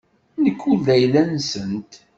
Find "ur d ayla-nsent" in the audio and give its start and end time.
0.69-1.91